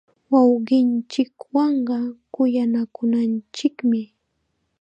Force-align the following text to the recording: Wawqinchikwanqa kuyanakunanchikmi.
Wawqinchikwanqa 0.31 1.97
kuyanakunanchikmi. 2.33 4.01